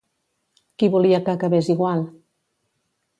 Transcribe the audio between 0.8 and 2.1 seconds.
Qui volia que acabés igual?